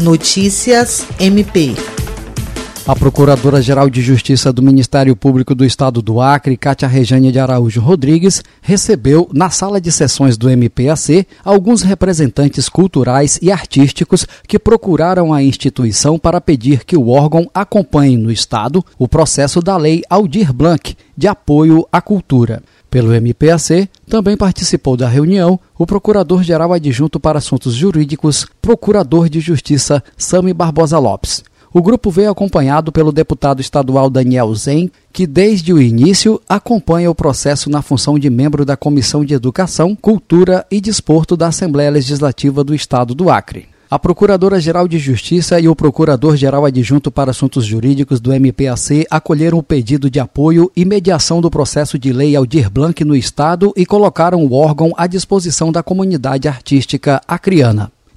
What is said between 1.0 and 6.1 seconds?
MP. A Procuradora-Geral de Justiça do Ministério Público do Estado